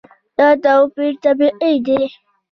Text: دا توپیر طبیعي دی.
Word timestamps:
دا 0.37 0.47
توپیر 0.63 1.13
طبیعي 1.23 1.75
دی. 1.85 2.01